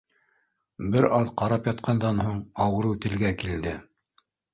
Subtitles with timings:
[0.93, 3.75] Бер аҙ ҡарап ятҡандан һуң, ауырыу телгә килде: